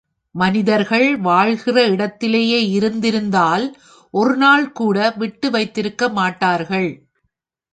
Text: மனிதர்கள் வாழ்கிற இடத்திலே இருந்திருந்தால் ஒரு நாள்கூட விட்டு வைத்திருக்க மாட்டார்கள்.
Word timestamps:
மனிதர்கள் 0.35 1.17
வாழ்கிற 1.17 1.83
இடத்திலே 1.87 2.71
இருந்திருந்தால் 2.71 3.65
ஒரு 4.13 4.33
நாள்கூட 4.37 5.17
விட்டு 5.17 5.51
வைத்திருக்க 5.51 6.09
மாட்டார்கள். 6.09 6.91